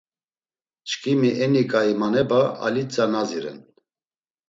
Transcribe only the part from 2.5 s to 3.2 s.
Alitza